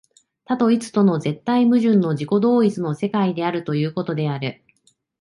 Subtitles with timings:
[0.45, 4.63] 多と一との絶対矛盾の自己同一の世界であるということである。